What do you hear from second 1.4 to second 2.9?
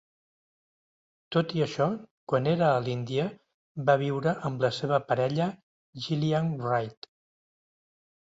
i això, quan era a